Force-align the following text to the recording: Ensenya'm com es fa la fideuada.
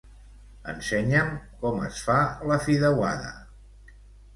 Ensenya'm 0.73 1.29
com 1.61 1.79
es 1.91 2.03
fa 2.09 2.19
la 2.55 2.61
fideuada. 2.67 3.35